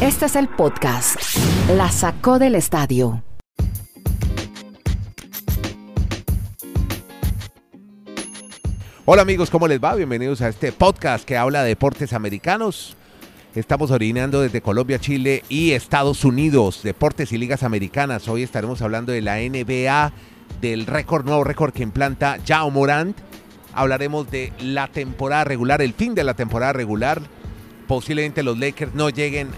[0.00, 1.16] Este es el podcast.
[1.76, 3.22] La sacó del estadio.
[9.04, 9.94] Hola amigos, ¿cómo les va?
[9.94, 12.96] Bienvenidos a este podcast que habla de deportes americanos.
[13.54, 18.28] Estamos originando desde Colombia, Chile y Estados Unidos, deportes y ligas americanas.
[18.28, 20.12] Hoy estaremos hablando de la NBA,
[20.60, 23.16] del récord, nuevo récord que implanta Jao Morant.
[23.72, 27.22] Hablaremos de la temporada regular, el fin de la temporada regular.
[27.90, 29.48] Posiblemente los Lakers no lleguen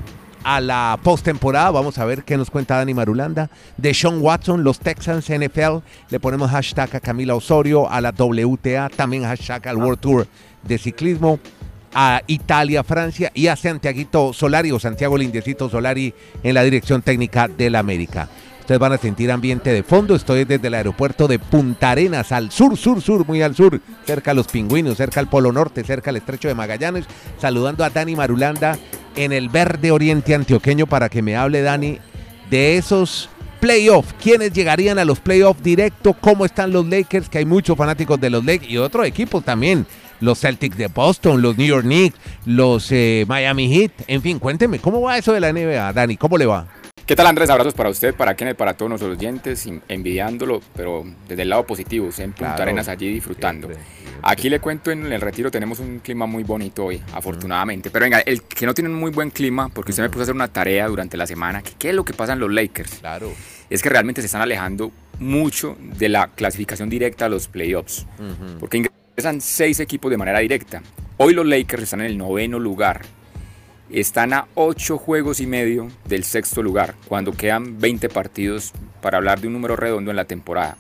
[0.43, 1.71] a la postemporada.
[1.71, 3.51] Vamos a ver qué nos cuenta Dani Marulanda.
[3.77, 5.81] De Sean Watson, los Texans NFL.
[6.09, 10.27] Le ponemos hashtag a Camila Osorio, a la WTA, también hashtag al World Tour
[10.63, 11.41] de ciclismo,
[11.93, 17.49] a Italia, Francia y a Santiago Solari o Santiago Lindecito Solari en la dirección técnica
[17.49, 18.31] del América.
[18.63, 20.15] Ustedes van a sentir ambiente de fondo.
[20.15, 24.31] Estoy desde el aeropuerto de Punta Arenas, al sur, sur, sur, muy al sur, cerca
[24.31, 27.07] a los pingüinos, cerca al Polo Norte, cerca al Estrecho de Magallanes.
[27.39, 28.79] Saludando a Dani Marulanda
[29.17, 31.99] en el verde oriente antioqueño para que me hable, Dani,
[32.51, 34.15] de esos playoffs.
[34.23, 36.13] ¿Quiénes llegarían a los playoffs directo?
[36.13, 37.29] ¿Cómo están los Lakers?
[37.29, 39.89] Que hay muchos fanáticos de los Lakers y otros equipos también.
[40.21, 42.17] Los Celtics de Boston, los New York Knicks,
[42.47, 43.91] los eh, Miami Heat.
[44.07, 46.17] En fin, cuénteme, ¿cómo va eso de la NBA, Dani?
[46.17, 46.69] ¿Cómo le va?
[47.07, 47.51] ¿Qué tal Andrés?
[47.51, 52.09] Abrazos para usted, para Kenneth, para todos nuestros oyentes, envidiándolo, pero desde el lado positivo,
[52.17, 53.67] en Punta Claro, Arenas allí disfrutando.
[53.67, 54.21] siempre, siempre.
[54.23, 57.91] Aquí le cuento en el retiro tenemos un clima muy bonito hoy, afortunadamente.
[57.91, 60.23] Pero venga, el que no tiene un muy buen clima, porque usted me puso a
[60.23, 63.01] hacer una tarea durante la semana, que ¿qué es lo que pasa en los Lakers?
[63.01, 63.33] Claro.
[63.69, 68.07] Es que realmente se están alejando mucho de la clasificación directa a los playoffs,
[68.61, 70.83] porque ingresan seis equipos de manera directa.
[71.17, 73.03] Hoy los Lakers están en el noveno lugar,
[74.01, 79.41] están a 8 juegos y medio del sexto lugar, cuando quedan 20 partidos para hablar
[79.41, 80.77] de un número redondo en la temporada.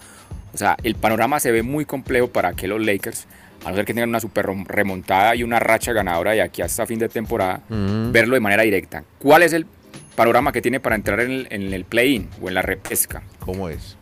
[0.54, 3.26] O sea, el panorama se ve muy complejo para que los Lakers,
[3.64, 6.86] a no ser que tengan una super remontada y una racha ganadora de aquí hasta
[6.86, 9.04] fin de temporada, verlo de manera directa.
[9.18, 9.66] ¿Cuál es el
[10.14, 13.22] panorama que tiene para entrar en el, en el play-in o en la repesca?
[13.38, 13.96] ¿Cómo es?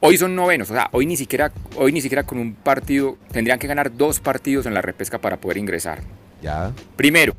[0.00, 3.58] Hoy son novenos, o sea, hoy ni siquiera, hoy ni siquiera con un partido, tendrían
[3.58, 6.02] que ganar dos partidos en la repesca para poder ingresar.
[6.40, 6.72] Ya.
[6.94, 7.34] Primero,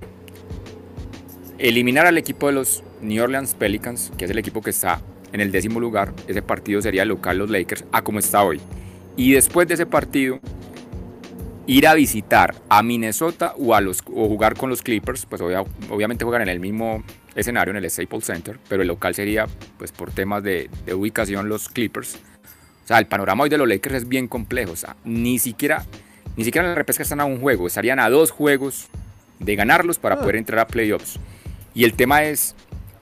[1.59, 5.41] eliminar al equipo de los New Orleans Pelicans, que es el equipo que está en
[5.41, 6.13] el décimo lugar.
[6.27, 8.59] Ese partido sería el local los Lakers, a como está hoy.
[9.15, 10.39] Y después de ese partido,
[11.67, 15.65] ir a visitar a Minnesota o, a los, o jugar con los Clippers, pues obvia-
[15.89, 17.03] obviamente juegan en el mismo
[17.35, 19.45] escenario, en el Staples Center, pero el local sería,
[19.77, 22.15] pues por temas de, de ubicación, los Clippers.
[22.15, 24.71] O sea, el panorama hoy de los Lakers es bien complejo.
[24.71, 25.85] O sea, ni siquiera,
[26.37, 28.87] ni siquiera en la repesca están a un juego, estarían a dos juegos
[29.39, 31.19] de ganarlos para poder entrar a playoffs.
[31.73, 32.55] Y el tema es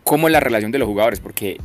[0.04, 1.58] cómo es la relación de los jugadores, porque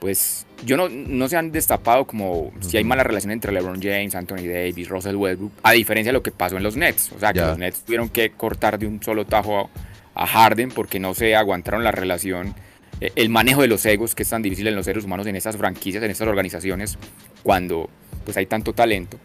[0.00, 4.14] pues yo no, no se han destapado como si hay mala relación entre LeBron James,
[4.14, 7.12] Anthony Davis, Russell Westbrook, a diferencia de lo que pasó en los Nets.
[7.12, 9.70] O sea, que los Nets tuvieron que cortar de un solo tajo
[10.14, 12.54] a, a Harden porque no se aguantaron la relación,
[13.00, 15.36] eh, el manejo de los egos, que es tan difícil en los seres humanos, en
[15.36, 16.98] estas franquicias, en estas organizaciones,
[17.42, 17.88] cuando
[18.24, 19.18] pues hay tanto talento.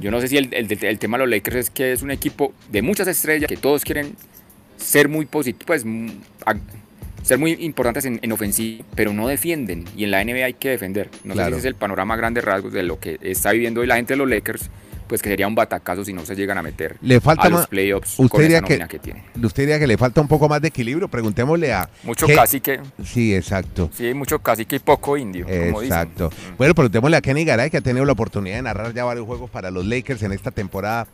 [0.00, 2.10] Yo no sé si el, el- el tema de los Lakers es que es un
[2.10, 4.16] equipo de muchas estrellas que todos quieren
[4.76, 6.08] ser muy positivos, pues mm,
[7.22, 9.84] ser muy importantes en, en ofensiva, pero no defienden.
[9.96, 11.08] Y en la NBA hay que defender.
[11.24, 13.80] No sé si ese es el panorama a grandes rasgos de lo que está viviendo
[13.80, 14.68] hoy la gente de los Lakers,
[15.06, 17.66] pues que sería un batacazo si no se llegan a meter Le falta a los
[17.66, 19.22] playoffs usted con diría esa que- nómina que, tiene.
[19.42, 21.08] Usted diría que le falta un poco más de equilibrio.
[21.08, 21.88] Preguntémosle a.
[22.02, 23.90] Mucho ¿qué- cacique, Sí, exacto.
[23.94, 25.84] sí, mucho cacique y poco indio, como dicen.
[25.98, 26.30] Exacto.
[26.58, 29.48] Bueno, preguntémosle a Kenny Garay, que ha tenido la oportunidad de narrar ya varios juegos
[29.50, 31.06] para los Lakers en esta temporada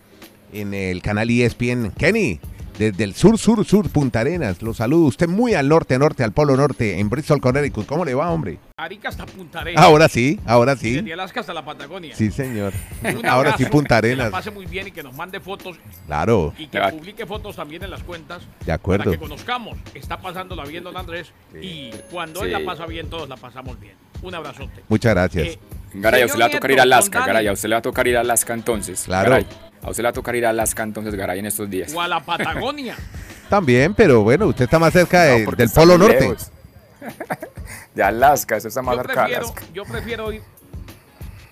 [0.52, 1.92] en el canal ESPN.
[1.96, 2.40] Kenny,
[2.80, 5.04] desde el sur, sur, sur, Punta Arenas, lo saludo.
[5.04, 7.84] Usted muy al norte, norte, al polo norte, en Bristol, Connecticut.
[7.84, 8.58] ¿Cómo le va, hombre?
[8.78, 9.84] Arica hasta Punta Arenas.
[9.84, 11.12] Ahora sí, ahora Y desde sí.
[11.12, 12.16] Alaska hasta la Patagonia.
[12.16, 12.72] Sí, señor.
[13.24, 14.30] Ahora sí, Punta Que la Arenas.
[14.30, 15.76] pase muy bien y que nos mande fotos
[16.06, 18.42] Claro, y que publique fotos también en las cuentas.
[18.64, 19.04] de acuerdo.
[19.04, 19.76] Para que conozcamos.
[19.92, 21.30] Está pasándola bien, don Andrés.
[21.60, 22.52] Y cuando él Sí.
[22.58, 23.94] la pasa bien, todos la pasamos bien.
[24.22, 24.82] Un abrazote.
[24.88, 25.46] Muchas gracias.
[25.48, 25.58] Eh,
[25.92, 27.26] Garay, a usted le va a tocar ir a Alaska.
[27.26, 29.02] Garay, a usted le va a tocar ir a Alaska entonces.
[29.04, 29.30] Claro.
[29.30, 29.46] Garay,
[29.82, 31.92] a usted le va a tocar ir a Alaska entonces, Garay, en estos días.
[31.94, 32.96] o a la Patagonia.
[33.48, 36.36] También, pero bueno, usted está más cerca de- No, del polo norte.
[37.94, 39.64] de Alaska, eso está más yo, cerca de prefiero, Alaska.
[39.72, 40.42] yo prefiero ir.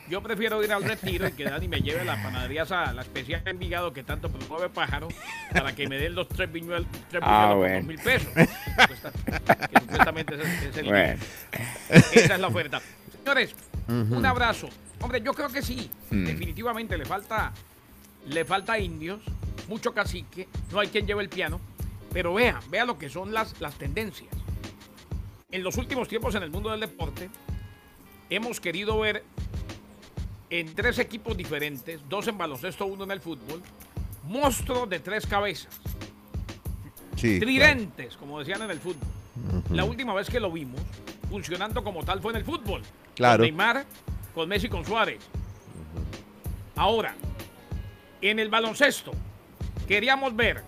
[0.08, 3.02] Yo prefiero ir al retiro y que Dani me lleve a la panadería esa, la
[3.02, 5.08] especial de Envigado que tanto promueve pájaro
[5.52, 7.76] para que me den los tres viñuelos, tres Ah, por bueno.
[7.76, 8.28] dos mil pesos.
[8.34, 8.46] Que
[8.86, 9.12] cuesta-
[9.68, 11.20] que supuestamente ese es, es el Bueno,
[11.90, 12.80] Esa es la oferta.
[13.22, 13.54] Señores,
[13.88, 14.70] un abrazo.
[15.02, 15.90] Hombre, yo creo que sí.
[16.10, 16.24] Mm.
[16.24, 17.52] Definitivamente le falta,
[18.28, 19.20] le falta indios,
[19.68, 21.60] mucho cacique, no hay quien lleve el piano.
[22.12, 24.30] Pero vea, vea lo que son las, las tendencias.
[25.50, 27.28] En los últimos tiempos en el mundo del deporte,
[28.30, 29.24] hemos querido ver
[30.50, 33.62] en tres equipos diferentes, dos en baloncesto, uno en el fútbol,
[34.24, 35.74] monstruos de tres cabezas,
[37.16, 37.46] Sí, claro.
[37.46, 39.08] tridentes, como decían en el fútbol.
[39.70, 40.80] La última vez que lo vimos
[41.30, 42.82] funcionando como tal fue en el fútbol.
[43.14, 43.38] Claro.
[43.38, 43.84] Con Neymar,
[44.34, 45.18] con Messi, con Suárez.
[46.76, 47.14] Ahora,
[48.22, 49.12] en el baloncesto,
[49.86, 50.62] queríamos ver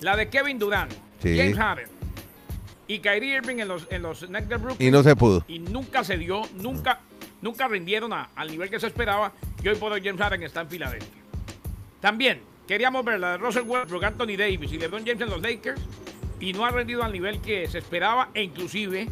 [0.00, 0.92] la de Kevin Durant,
[1.22, 1.36] Sí.
[1.36, 1.88] James Harden
[2.88, 5.44] y Kyrie Irving en los, en los Nets de Brooklyn Y no se pudo.
[5.48, 7.00] y nunca se dio, nunca,
[7.40, 9.32] nunca rindieron a- al nivel que se esperaba.
[9.62, 11.08] Y hoy por hoy James Harden está en Filadelfia.
[12.00, 15.80] También queríamos ver la de Russell Westbrook, Anthony Davis y LeBron James en los Lakers
[16.40, 19.06] y no ha rendido al nivel que se esperaba e inclusive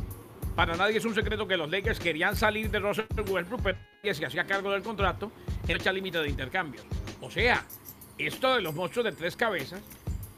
[0.56, 3.79] para nadie es un secreto que los Lakers querían salir de Russell Westbrook pero
[4.12, 5.31] se hacía cargo del contrato
[5.69, 6.85] en fecha límite de intercambios.
[7.21, 7.65] O sea,
[8.19, 9.81] esto de los monstruos de tres cabezas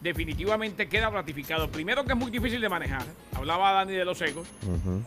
[0.01, 1.71] definitivamente queda ratificado.
[1.71, 4.49] Primero que es muy difícil de manejar, hablaba Dani de los egos,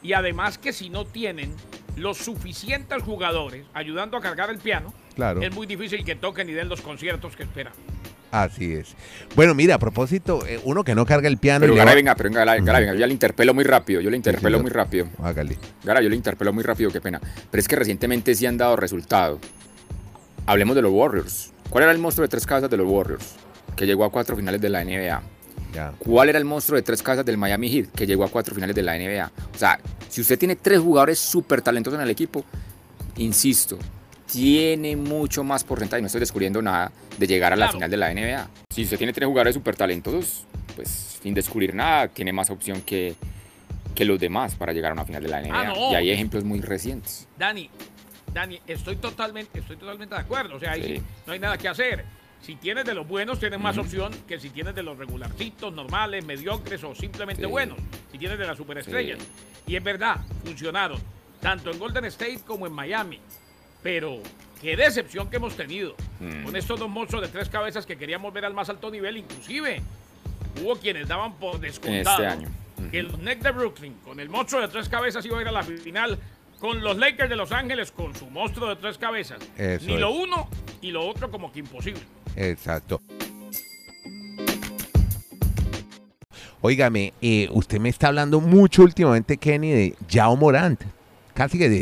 [0.01, 1.53] y además que si no tienen
[1.97, 5.41] los suficientes jugadores ayudando a cargar el piano, Claro.
[5.41, 7.73] es muy difícil que toquen y den los conciertos que esperan.
[8.31, 8.95] Así es.
[9.35, 12.15] Bueno, mira, a propósito, eh, uno que no carga el piano Pero y va- venga,
[12.15, 15.07] pero venga, venga, yo ya le interpelo muy rápido, yo le interpelo muy rápido.
[15.23, 15.57] Hágale.
[15.85, 17.21] Gara, yo le interpelo muy rápido, qué pena.
[17.49, 19.39] Pero es que recientemente sí han dado resultado.
[20.45, 21.51] Hablemos de los Warriors.
[21.69, 23.35] ¿Cuál era el monstruo de tres cabezas de los Warriors?
[23.75, 25.21] Que llegó a cuatro finales de la NBA.
[25.99, 27.89] ¿Cuál era el monstruo de tres cabezas del Miami Heat?
[27.91, 29.29] Que llegó a cuatro finales de la NBA.
[29.53, 32.45] O sea, si usted tiene tres jugadores súper talentosos en el equipo,
[33.17, 33.77] insisto,
[34.31, 37.73] tiene mucho más porcentaje, no estoy descubriendo nada, de llegar a la Claro.
[37.77, 38.47] final de la NBA.
[38.69, 40.45] Si usted tiene tres jugadores súper talentosos,
[40.77, 43.15] pues sin descubrir nada, tiene más opción que,
[43.93, 45.59] que los demás para llegar a una final de la NBA.
[45.59, 45.91] Ah, no.
[45.91, 47.27] Y hay ejemplos muy recientes.
[47.37, 47.69] Dani,
[48.35, 50.57] Dani, estoy totalmente, estoy totalmente de acuerdo.
[50.57, 50.95] O sea, ahí Sí.
[50.97, 52.03] sí no hay nada que hacer.
[52.41, 56.23] Si tienes de los buenos, tienes más opción que si tienes de los regularcitos, normales,
[56.25, 57.47] mediocres o simplemente Sí.
[57.49, 57.77] buenos.
[58.11, 59.19] Si tienes de las superestrellas.
[59.65, 60.99] Y es verdad, funcionaron.
[61.39, 63.19] Tanto en Golden State como en Miami.
[63.81, 64.19] Pero
[64.61, 65.95] qué decepción que hemos tenido.
[66.19, 66.43] Mm.
[66.43, 69.15] Con estos dos monstruos de tres cabezas que queríamos ver al más alto nivel.
[69.15, 69.81] Inclusive
[70.61, 72.49] hubo quienes daban por descontado Este año.
[72.91, 75.51] que los Nets de Brooklyn con el monstruo de tres cabezas iba a ir a
[75.53, 76.19] la final
[76.59, 79.39] con los Lakers de Los Ángeles con su monstruo de tres cabezas.
[79.57, 79.99] Eso Ni es.
[79.99, 80.49] lo uno
[80.81, 82.01] y lo otro como que imposible.
[82.35, 83.01] Exacto.
[86.61, 90.81] Óigame, eh, usted me está hablando mucho últimamente, Kenny, de Yao Morant.
[91.35, 91.79] Casi que de,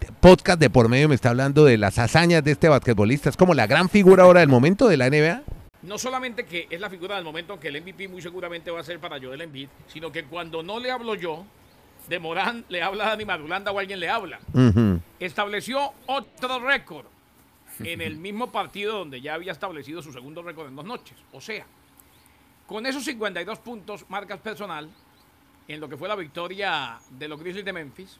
[0.00, 3.28] de podcast de por medio me está hablando de las hazañas de este basquetbolista.
[3.28, 5.42] Es como la gran figura ahora del momento de la NBA.
[5.82, 8.84] No solamente que es la figura del momento, que el MVP muy seguramente va a
[8.84, 11.44] ser para Joel Embiid, sino que cuando no le hablo yo,
[12.08, 14.40] de Morán le habla Dani Madulanda o alguien le habla.
[15.18, 17.06] Estableció otro récord
[17.80, 21.16] en el mismo partido donde ya había establecido su segundo récord en dos noches.
[21.32, 21.66] O sea,
[22.66, 24.88] con esos 52 puntos, marcas personal,
[25.68, 28.18] en lo que fue la victoria de los Grizzlies de Memphis,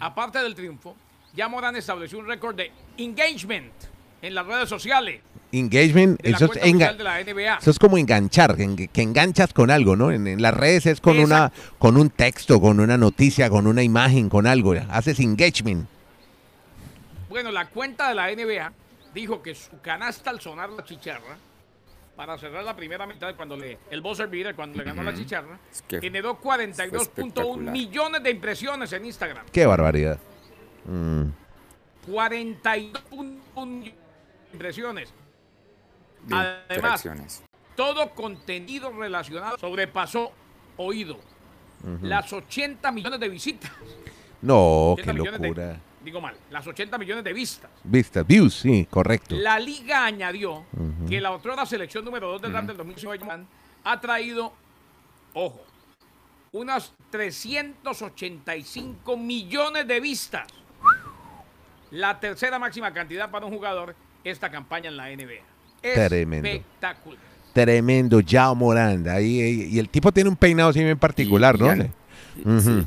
[0.00, 0.96] aparte del triunfo,
[1.34, 3.72] ya Morán estableció un récord de engagement
[4.22, 5.20] en las redes sociales
[5.56, 7.58] Engagement, de la eso es, cuenta enga- oficial de la NBA.
[7.58, 10.10] eso es como enganchar, que, que enganchas con algo, ¿no?
[10.12, 13.82] En, en las redes es con, una, con un texto, con una noticia, con una
[13.82, 14.74] imagen, con algo.
[14.90, 15.86] Haces engagement.
[17.28, 18.72] Bueno, la cuenta de la NBA
[19.14, 21.36] dijo que su canasta al sonar la chicharra,
[22.16, 25.58] para cerrar la primera mitad, cuando le, el buzzer beater, cuando le ganó la chicharra,
[25.70, 27.72] Es que generó fue 42.1 espectacular.
[27.72, 29.44] millones de impresiones en Instagram.
[29.52, 30.18] Qué barbaridad.
[30.86, 31.24] Mm.
[32.08, 35.12] 42.1 millones de impresiones.
[36.26, 36.36] De
[36.68, 37.42] Además,
[37.74, 40.30] todo contenido relacionado sobrepasó
[40.76, 41.18] oído.
[42.02, 43.70] Las 80 millones de visitas.
[44.42, 45.80] No, 80 qué de- locura.
[46.02, 47.70] digo mal, las 80 millones de vistas.
[47.84, 49.34] Vistas, views, sí, correcto.
[49.36, 50.64] La liga añadió
[51.08, 53.26] que la otra selección número 2 del draft del 2005
[53.84, 54.52] ha traído,
[55.34, 55.62] ojo,
[56.52, 60.46] unas 385 millones de vistas.
[61.90, 65.42] La tercera máxima cantidad para un jugador esta campaña en la NBA.
[65.82, 66.48] Tremendo.
[66.48, 67.18] Espectacular.
[67.52, 69.20] Tremendo, Yao Moranda.
[69.20, 71.62] Y el tipo tiene un peinado así bien particular, Y-
[72.44, 72.60] ¿no?
[72.60, 72.86] sí.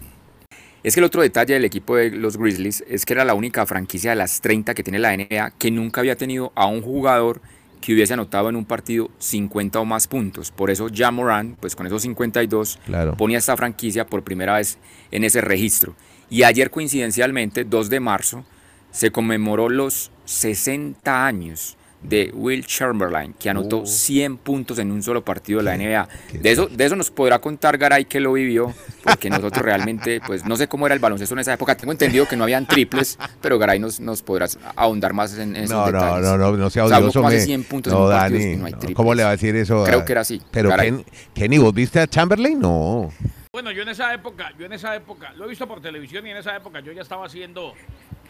[0.83, 3.65] Es que el otro detalle del equipo de los Grizzlies es que era la única
[3.65, 7.41] franquicia de las 30 que tiene la NBA que nunca había tenido a un jugador
[7.81, 10.51] que hubiese anotado en un partido 50 o más puntos.
[10.51, 13.15] Por eso Ja Moran, pues con esos 52, Claro.
[13.17, 14.77] ponía esta franquicia por primera vez
[15.11, 15.95] en ese registro.
[16.29, 18.45] Y ayer coincidencialmente, 2 de marzo,
[18.91, 23.85] se conmemoró los 60 años de Will Chamberlain, que anotó Oh.
[23.85, 26.07] 100 puntos en un solo partido de la NBA.
[26.39, 30.45] De eso, de eso nos podrá contar Garay que lo vivió, porque nosotros realmente, pues
[30.45, 31.75] no sé cómo era el baloncesto en esa época.
[31.75, 35.63] Tengo entendido que no habían triples, pero Garay nos, nos podrá ahondar más en, en
[35.65, 36.25] esos No, no, detalles.
[36.25, 37.19] no, no, no sea O sea, odioso.
[37.19, 38.77] como hace me- 100 puntos no, en un partido, Dani, es que no hay no,
[38.79, 38.95] triples.
[38.95, 39.83] ¿cómo le va a decir eso?
[39.83, 40.69] Creo que era así, Pero.
[40.69, 41.03] Ken-
[41.33, 42.59] Kenny, ¿vos viste a Chamberlain?
[42.59, 43.11] No.
[43.51, 46.29] Bueno, yo en esa época, yo en esa época, lo he visto por televisión y
[46.29, 47.73] en esa época yo ya estaba haciendo,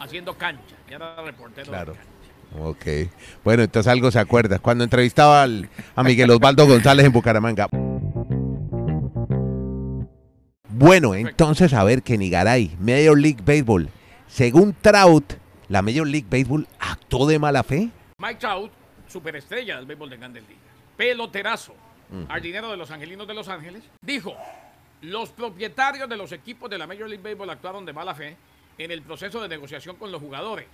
[0.00, 1.66] haciendo cancha, ya era reportero.
[1.66, 1.92] de Claro.
[1.94, 2.08] cancha.
[2.58, 2.84] Ok.
[3.44, 4.58] Bueno, entonces algo se acuerda.
[4.58, 7.68] Cuando entrevistaba al- a Miguel Osvaldo González en Bucaramanga.
[10.68, 13.88] Bueno, entonces a ver, Kenny Garay, Major League Baseball.
[14.28, 15.34] Según Trout,
[15.68, 17.90] la Major League Baseball actuó de mala fe.
[18.18, 18.70] Mike Trout,
[19.08, 20.62] superestrella del béisbol de Grandes Ligas,
[20.96, 21.74] peloterazo,
[22.28, 24.34] al dinero de los angelinos de Los Ángeles, dijo,
[25.02, 28.36] los propietarios de los equipos de la Major League Baseball actuaron de mala fe
[28.78, 30.66] en el proceso de negociación con los jugadores.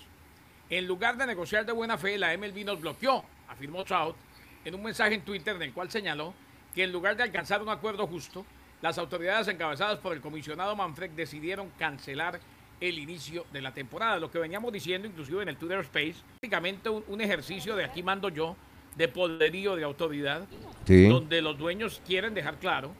[0.71, 4.17] En lugar de negociar de buena fe, la MLB nos bloqueó, afirmó Trout
[4.65, 6.35] en un mensaje en Twitter en el cual señaló
[6.75, 8.45] que en lugar de alcanzar un acuerdo justo,
[8.83, 12.41] las autoridades encabezadas por el comisionado Manfred decidieron cancelar
[12.81, 14.19] el inicio de la temporada.
[14.19, 18.03] Lo que veníamos diciendo inclusive en el Twitter Space, prácticamente un, un ejercicio de aquí
[18.03, 18.57] mando yo,
[18.97, 20.47] de poderío, de autoridad,
[20.85, 21.09] Sí.
[21.09, 22.93] donde los dueños quieren dejar claro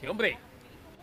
[0.00, 0.38] que, hombre,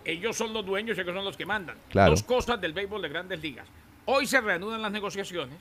[0.05, 1.77] ellos son los dueños y ellos son los que mandan.
[1.89, 2.11] Claro.
[2.11, 3.67] Dos cosas del béisbol de grandes ligas.
[4.05, 5.57] Hoy se reanudan las negociaciones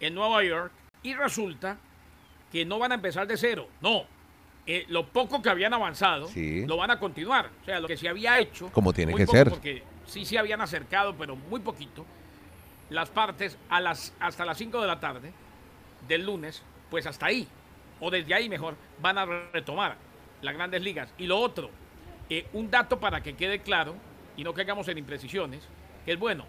[0.00, 0.72] en Nueva York
[1.02, 1.76] y resulta
[2.52, 3.68] que no van a empezar de cero.
[3.80, 4.04] No.
[4.66, 6.66] Eh, lo poco que habían avanzado Sí.
[6.66, 7.50] lo van a continuar.
[7.62, 8.70] O sea, lo que se había hecho.
[8.72, 9.48] Como tiene que ser.
[9.50, 12.04] Porque sí se habían acercado, pero muy poquito.
[12.90, 15.32] Las partes a las, hasta las 5 de la tarde
[16.08, 17.46] del lunes, pues hasta ahí,
[18.00, 19.96] o desde ahí mejor, van a retomar
[20.42, 21.12] las grandes ligas.
[21.18, 21.70] Y lo otro,
[22.30, 23.96] eh, un dato para que quede claro
[24.36, 25.62] y no caigamos en imprecisiones,
[26.04, 26.44] que es bueno,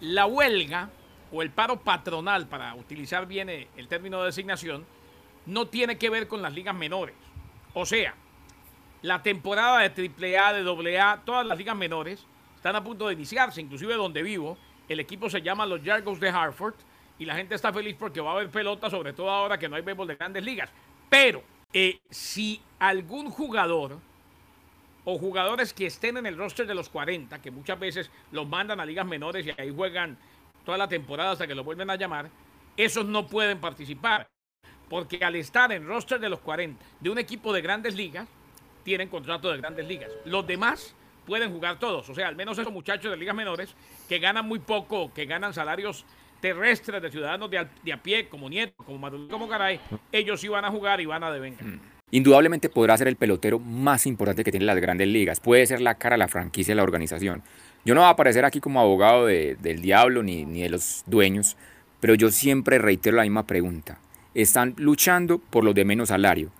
[0.00, 0.90] la huelga
[1.32, 4.84] o el paro patronal, para utilizar bien eh, el término de designación,
[5.46, 7.14] no tiene que ver con las ligas menores.
[7.74, 8.14] O sea,
[9.02, 12.24] la temporada de AAA, de AA, todas las ligas menores
[12.56, 16.28] están a punto de iniciarse, inclusive donde vivo, el equipo se llama los Yargos de
[16.28, 16.74] Hartford
[17.18, 19.76] y la gente está feliz porque va a haber pelota, sobre todo ahora que no
[19.76, 20.70] hay béisbol de grandes ligas.
[21.08, 21.42] Pero
[21.72, 23.98] eh, si algún jugador
[25.04, 28.80] o jugadores que estén en el roster de los 40, que muchas veces los mandan
[28.80, 30.18] a ligas menores y ahí juegan
[30.66, 32.28] toda la temporada hasta que los vuelven a llamar,
[32.76, 34.28] esos no pueden participar.
[34.90, 38.28] Porque al estar en roster de los 40 de un equipo de grandes ligas,
[38.82, 40.10] tienen contrato de grandes ligas.
[40.24, 40.94] Los demás
[41.24, 42.08] pueden jugar todos.
[42.08, 43.74] O sea, al menos esos muchachos de ligas menores
[44.08, 46.04] que ganan muy poco, que ganan salarios
[46.40, 47.58] terrestres de ciudadanos de,
[47.92, 49.80] a pie, como Nieto, como Maduro, como Caray,
[50.12, 51.64] ellos sí van a jugar y van a devengar.
[52.12, 55.40] Indudablemente podrá ser el pelotero más importante que tiene las grandes ligas.
[55.40, 57.42] Puede ser la cara la franquicia la organización.
[57.86, 61.04] Yo no voy a aparecer aquí como abogado de- del diablo ni, ni de los
[61.06, 61.56] dueños,
[62.00, 64.00] pero yo siempre reitero la misma pregunta.
[64.34, 66.50] Están luchando por los de menos salario.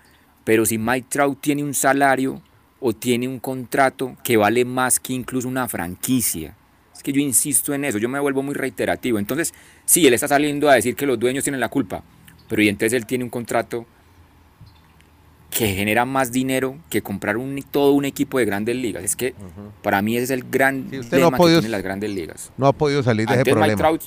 [0.45, 2.40] Pero si Mike Trout tiene un salario
[2.78, 6.54] o tiene un contrato que vale más que incluso una franquicia.
[6.95, 9.18] Es que yo insisto en eso, yo me vuelvo muy reiterativo.
[9.18, 9.52] Entonces,
[9.85, 12.04] sí, él está saliendo a decir que los dueños tienen la culpa,
[12.49, 13.85] pero y entonces él tiene un contrato
[15.57, 19.03] que genera más dinero que comprar un, todo un equipo de grandes ligas.
[19.05, 19.35] Es que
[19.83, 21.83] para mí ese es el gran Sí, usted no ha problema podido- que tienen las
[21.83, 22.53] grandes ligas.
[22.59, 23.99] No ha podido salir de ese Antes Mike problema.
[23.99, 24.03] Trout,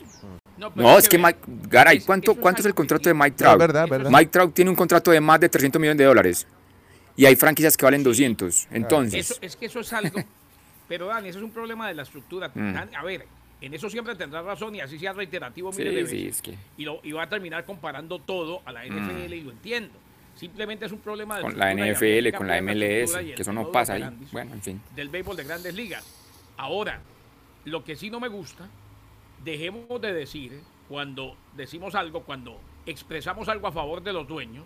[0.75, 1.39] pero no, es que Mike,
[1.69, 3.57] Garay, ¿cuánto, cuánto es el contrato de Mike Trout?
[3.57, 4.11] verdad, verdad.
[4.11, 6.45] Mike Trout tiene un contrato de más de 300 millones de dólares
[7.15, 8.67] y hay franquicias que valen 200.
[8.71, 10.19] Entonces, Eso, es que eso es algo.
[10.87, 12.51] pero Dani, eso es un problema de la estructura.
[12.53, 12.75] Mm.
[12.95, 13.25] A ver,
[13.61, 16.35] en eso siempre tendrás razón y así sea reiterativo sí, miles de sí, veces.
[16.35, 19.51] es que Y, lo, y va a terminar comparando todo a la NFL y lo
[19.51, 19.93] entiendo.
[20.39, 23.95] Simplemente es un problema de con la NFL, con la MLS, que eso no pasa
[23.95, 24.09] ahí.
[24.31, 24.81] Bueno, en fin.
[24.95, 26.05] Del béisbol de grandes ligas.
[26.55, 27.01] Ahora,
[27.65, 28.69] lo que sí no me gusta,
[29.43, 34.65] dejemos de decir cuando decimos algo, cuando expresamos algo a favor de los dueños,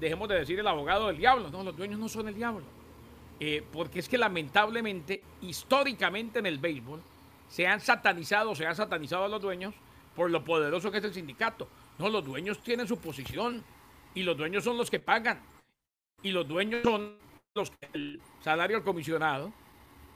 [0.00, 1.50] dejemos de decir el abogado del diablo.
[1.50, 2.64] No, los dueños no son el diablo.
[3.38, 7.00] Eh, porque es que lamentablemente, históricamente en el béisbol,
[7.48, 9.72] se han satanizado, se han satanizado a los dueños
[10.16, 11.68] por lo poderoso que es el sindicato.
[11.96, 13.62] No, los dueños tienen su posición
[14.16, 15.40] y los dueños son los que pagan
[16.22, 17.16] y los dueños son
[17.54, 19.52] los que el salario al comisionado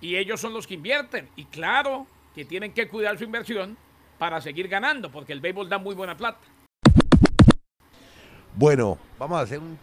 [0.01, 1.29] y ellos son los que invierten.
[1.37, 3.77] Y claro que tienen que cuidar su inversión
[4.19, 6.41] para seguir ganando, porque el béisbol da muy buena plata.
[8.57, 9.79] Bueno, vamos a hacer un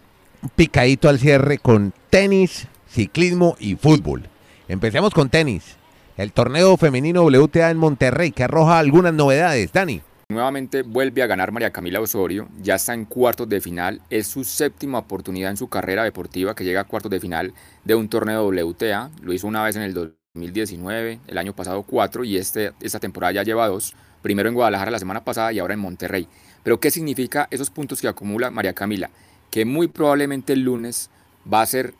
[0.55, 4.27] picadito al cierre con tenis, ciclismo y fútbol.
[4.67, 5.77] Empecemos con tenis.
[6.17, 9.71] El torneo femenino WTA en Monterrey, que arroja algunas novedades.
[9.71, 10.01] Dani.
[10.29, 14.43] Nuevamente vuelve a ganar María Camila Osorio, ya está en cuartos de final, es su
[14.43, 17.53] séptima oportunidad en su carrera deportiva que llega a cuartos de final
[17.85, 22.25] de un torneo WTA, lo hizo una vez en el 2019, el año pasado cuatro
[22.25, 25.75] y este, esta temporada ya lleva dos, primero en Guadalajara la semana pasada y ahora
[25.75, 26.27] en Monterrey.
[26.61, 29.09] Pero ¿qué significa esos puntos que acumula María Camila?
[29.49, 31.09] Que muy probablemente el lunes
[31.51, 31.93] va a ser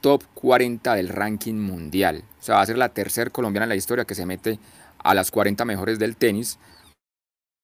[0.00, 3.76] top 40 del ranking mundial, o sea, va a ser la tercer colombiana en la
[3.76, 4.60] historia que se mete
[5.02, 6.60] a las 40 mejores del tenis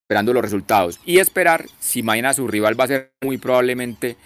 [0.08, 4.16] esperando los resultados y esperar si mañana su rival va a ser muy probablemente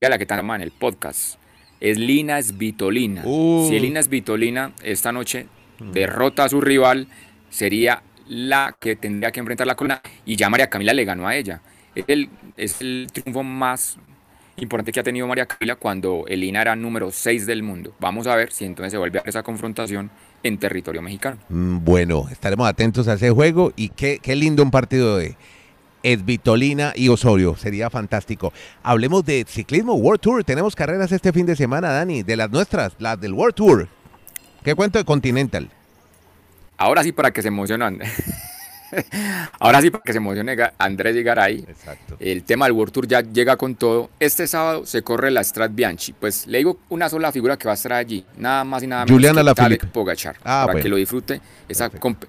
[0.00, 1.38] la que está en el podcast.
[1.78, 3.22] Es Lina Svitolina.
[3.24, 3.68] Uh.
[3.68, 5.46] Si Lina Svitolina esta noche
[5.92, 7.06] derrota a su rival,
[7.50, 11.36] sería la que tendría que enfrentar la corona y ya María Camila le ganó a
[11.36, 11.62] ella.
[11.94, 13.96] Es el, es el triunfo más
[14.56, 17.94] importante que ha tenido María Camila cuando el INA era número 6 del mundo.
[18.00, 20.10] Vamos a ver si entonces se vuelve a esa confrontación
[20.44, 21.38] en territorio mexicano.
[21.48, 25.36] Mm, Bueno, estaremos atentos a ese juego y qué, qué lindo un partido de
[26.04, 27.56] Esvitolina y Osorio.
[27.56, 28.52] Sería fantástico.
[28.82, 30.44] Hablemos de ciclismo World Tour.
[30.44, 33.88] Tenemos carreras este fin de semana, Dani, de las nuestras, las del World Tour.
[34.62, 35.70] ¿Qué cuento de Continental?
[36.76, 37.98] Ahora sí para que se emocionan.
[39.58, 41.64] Ahora sí para que se emocione Andrés y Garay.
[41.68, 42.16] Exacto.
[42.20, 44.10] El tema del World Tour ya llega con todo.
[44.20, 46.12] Este sábado se corre la Strat Bianchi.
[46.12, 48.24] Pues le digo una sola figura que va a estar allí.
[48.36, 49.54] Nada más y nada menos Juliana que.
[49.54, 50.36] Tadej Pogacar.
[50.40, 50.82] Ah, para bueno.
[50.82, 51.40] que lo disfrute.
[51.68, 52.08] Esa, Perfecto.
[52.08, 52.28] comp-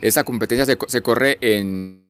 [0.00, 2.04] esa competencia se, co- se corre en,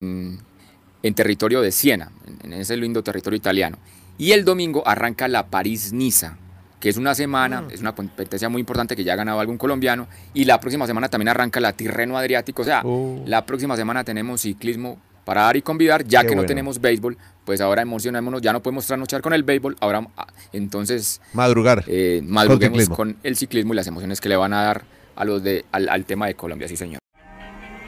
[0.00, 3.78] en territorio de Siena, en, en ese lindo territorio italiano.
[4.18, 6.36] Y el domingo arranca la París-Niza,
[6.84, 7.70] que es una semana, Mm.
[7.70, 10.06] es una competencia muy importante que ya ha ganado algún colombiano.
[10.34, 12.60] Y la próxima semana también arranca la Tirreno Adriático.
[12.60, 13.22] O sea, Oh.
[13.24, 17.16] la próxima semana tenemos ciclismo para dar y convidar, ya Qué que no tenemos béisbol,
[17.46, 21.84] pues ahora emocionémonos, ya no podemos trasnochar con el béisbol, ahora ah, entonces Madrugar.
[21.86, 22.96] eh, madruguemos ciclismo.
[22.96, 24.82] con, el ciclismo y las emociones que le van a dar
[25.16, 26.98] a los de, al, al tema de Colombia, sí señor.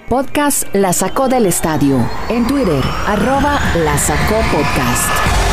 [0.08, 1.98] Podcast La Sacó del Estadio.
[2.30, 5.45] En Twitter, arroba La Sacó Podcast.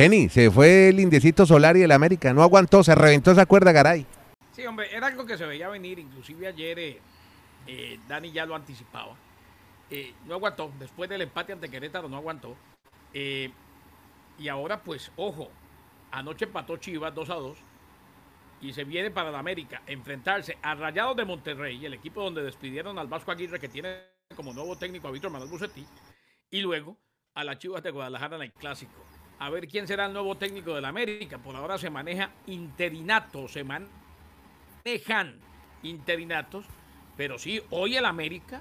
[0.00, 2.32] Kenny, se fue el indecito Solari del América.
[2.32, 4.06] No aguantó, se reventó esa cuerda, Garay.
[4.50, 6.98] Sí, hombre, era algo que se veía venir, inclusive ayer eh,
[7.66, 9.14] eh, Dani ya lo anticipaba.
[9.90, 12.56] Eh, no aguantó, después del empate ante Querétaro no aguantó.
[13.12, 13.52] Eh,
[14.38, 15.50] y ahora pues, ojo,
[16.10, 17.58] anoche empató Chivas 2 a 2
[18.62, 22.98] y se viene para la América enfrentarse a Rayados de Monterrey, el equipo donde despidieron
[22.98, 23.98] al Vasco Aguirre que tiene
[24.34, 25.86] como nuevo técnico a Víctor Manuel Bucetí,
[26.50, 26.96] y luego
[27.34, 29.09] a las Chivas de Guadalajara en el Clásico.
[29.40, 31.38] A ver quién será el nuevo técnico de la América.
[31.38, 35.36] Por ahora se maneja interinato, se manejan
[35.82, 36.66] interinatos,
[37.16, 38.60] pero sí, hoy el América,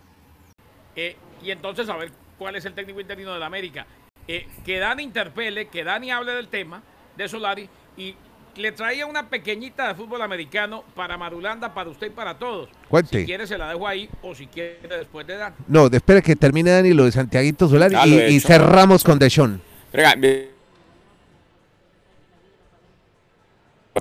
[0.95, 3.85] eh, y entonces a ver cuál es el técnico interino de la América.
[4.25, 6.81] Eh, que Dani interpele, que Dani hable del tema
[7.17, 8.15] de Solari y
[8.55, 12.69] le traía una pequeñita de fútbol americano para Marulanda, para usted y para todos.
[12.87, 13.19] Cuente.
[13.19, 15.55] Si quiere se la dejo ahí o si quiere después de Dan.
[15.67, 19.61] No, espera que termine Dani lo de Santiaguito Solari Ya y, cerramos con Deshon.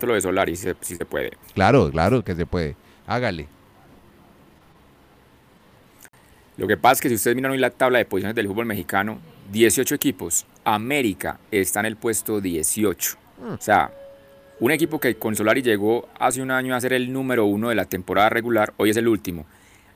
[0.07, 1.33] Lo de Solari, si se, si se puede.
[1.55, 2.77] Claro, claro que se puede.
[3.07, 3.49] Hágale.
[6.57, 8.67] Lo que pasa es que si ustedes miran hoy la tabla de posiciones del fútbol
[8.67, 9.21] mexicano,
[9.53, 13.17] 18 equipos, América está en el puesto 18.
[13.49, 13.93] O sea,
[14.61, 17.77] un equipo que con Solari llegó hace un año a ser el número uno de
[17.77, 19.47] la temporada regular, hoy es el último.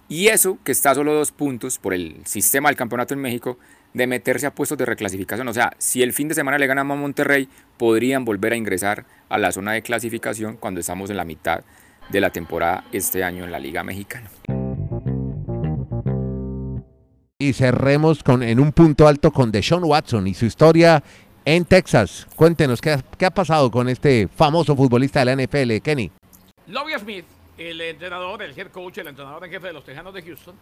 [0.08, 3.58] Y eso que está a solo dos puntos por el sistema del campeonato en México
[3.94, 5.46] de meterse a puestos de reclasificación.
[5.48, 9.04] O sea, si el fin de semana le ganamos a Monterrey, podrían volver a ingresar
[9.28, 11.62] a la zona de clasificación cuando estamos en la mitad
[12.10, 14.30] de la temporada este año en la Liga Mexicana.
[17.38, 21.02] Y cerremos con, en un punto alto con Deshaun Watson y su historia
[21.44, 22.28] en Texas.
[22.36, 26.12] Cuéntenos, ¿qué, ha- qué ha pasado con este famoso futbolista de la NFL, Kenny?
[26.68, 27.24] Lovia Smith,
[27.58, 30.54] el entrenador, el head coach, el entrenador en jefe de los Tejanos de Houston,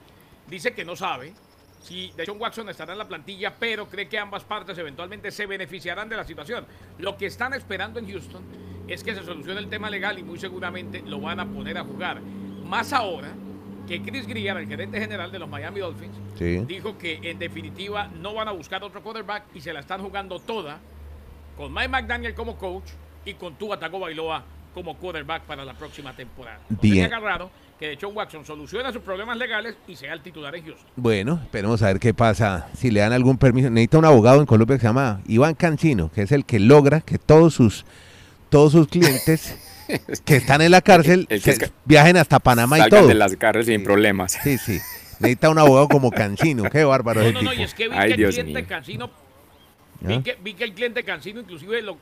[0.49, 1.35] dice que no sabe
[1.81, 6.09] si Deshaun Watson estará en la plantilla, pero cree que ambas partes eventualmente se beneficiarán
[6.09, 6.66] de la situación.
[6.99, 8.43] Lo que están esperando en Houston
[8.87, 11.85] es que se solucione el tema legal y muy seguramente lo van a poner a
[11.85, 12.21] jugar.
[12.21, 13.29] Más ahora
[13.88, 16.59] que Chris Greer, el gerente general de los Miami Dolphins, Sí.
[16.66, 20.38] dijo que en definitiva no van a buscar otro quarterback y se la están jugando
[20.38, 20.79] toda
[21.57, 22.88] con Mike McDaniel como coach
[23.25, 26.61] y con Tua Tagovailoa como quarterback para la próxima temporada.
[26.69, 27.11] Bien.
[27.81, 30.87] Que de hecho Watson solucione sus problemas legales y sea el titular en Houston.
[30.97, 32.69] Bueno, esperemos a ver qué pasa.
[32.77, 33.71] Si le dan algún permiso.
[33.71, 37.01] Necesita un abogado en Colombia que se llama Iván Cancino, que es el que logra
[37.01, 37.87] que todos sus,
[38.51, 39.57] todos sus clientes
[40.27, 43.07] que están en la cárcel El que se- es ca- viajen hasta Panamá y todo.
[43.09, 43.85] de las cárceles sin Sí.
[43.85, 44.33] problemas.
[44.43, 44.79] Sí, sí.
[45.19, 46.64] Necesita un abogado como Cancino.
[46.71, 48.69] Qué bárbaro No, no, no, y es que vi Ay, que el Dios cliente mío.
[48.69, 50.07] Cancino, ¿Ah?
[50.09, 51.97] vi que, vi que el cliente Cancino inclusive lo-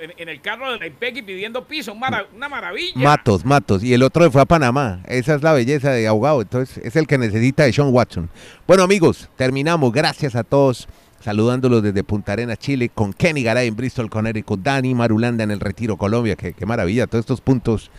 [0.00, 2.92] en, el carro de la pidiendo piso, una maravilla.
[2.94, 3.82] Matos, Matos.
[3.82, 5.00] Y el otro fue a Panamá.
[5.06, 6.42] Esa es la belleza de abogado.
[6.42, 8.30] Entonces, es el que necesita de Sean Watson.
[8.66, 9.92] Bueno, amigos, terminamos.
[9.92, 10.88] Gracias a todos.
[11.20, 15.60] Saludándolos desde Punta Arenas, Chile, con Kenny Garay en Bristol, Connecticut, Dani Marulanda en el
[15.60, 16.34] Retiro, Colombia.
[16.34, 17.90] Qué, qué maravilla, todos estos puntos.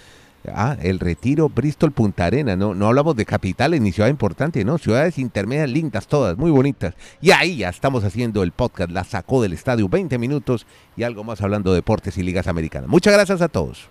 [0.48, 2.58] Ah, el Retiro, Bristol, Punta Arenas.
[2.58, 4.78] No, no hablamos de capitales ni ciudad importante, ¿no?
[4.78, 6.96] Ciudades intermedias lindas todas, muy bonitas.
[7.22, 8.92] Y ahí ya estamos haciendo el podcast.
[8.92, 12.90] La sacó del estadio 20 minutos y algo más hablando de deportes y ligas americanas.
[12.90, 13.90] Muchas gracias a todos.